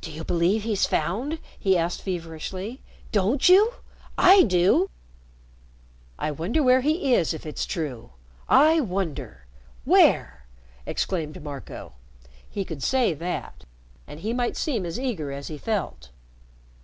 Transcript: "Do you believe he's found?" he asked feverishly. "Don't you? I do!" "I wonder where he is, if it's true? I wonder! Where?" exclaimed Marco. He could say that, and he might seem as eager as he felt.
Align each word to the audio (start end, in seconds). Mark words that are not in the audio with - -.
"Do 0.00 0.12
you 0.12 0.22
believe 0.22 0.62
he's 0.62 0.86
found?" 0.86 1.40
he 1.58 1.76
asked 1.76 2.02
feverishly. 2.02 2.80
"Don't 3.10 3.48
you? 3.48 3.72
I 4.16 4.44
do!" 4.44 4.90
"I 6.20 6.30
wonder 6.30 6.62
where 6.62 6.82
he 6.82 7.14
is, 7.14 7.34
if 7.34 7.44
it's 7.44 7.66
true? 7.66 8.10
I 8.48 8.78
wonder! 8.78 9.46
Where?" 9.84 10.46
exclaimed 10.86 11.42
Marco. 11.42 11.94
He 12.48 12.64
could 12.64 12.80
say 12.84 13.12
that, 13.12 13.64
and 14.06 14.20
he 14.20 14.32
might 14.32 14.56
seem 14.56 14.86
as 14.86 15.00
eager 15.00 15.32
as 15.32 15.48
he 15.48 15.58
felt. 15.58 16.10